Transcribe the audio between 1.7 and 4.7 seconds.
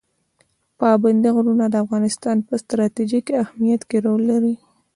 افغانستان په ستراتیژیک اهمیت کې رول لري.